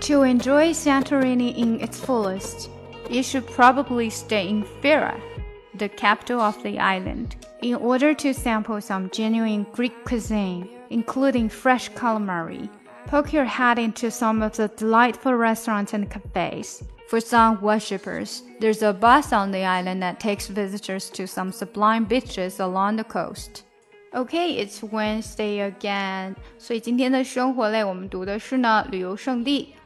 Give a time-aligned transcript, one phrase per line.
[0.00, 2.70] To enjoy Santorini in its fullest,
[3.10, 5.20] you should probably stay in Fira,
[5.74, 11.90] the capital of the island, in order to sample some genuine Greek cuisine, including fresh
[11.92, 12.68] calamari.
[13.06, 16.82] Poke your head into some of the delightful restaurants and cafes.
[17.08, 22.04] For sun worshippers, there's a bus on the island that takes visitors to some sublime
[22.04, 23.62] beaches along the coast.
[24.12, 26.34] Okay, it's Wednesday again.
[26.58, 29.74] 所以今天的生活类我们读的是呢旅游胜地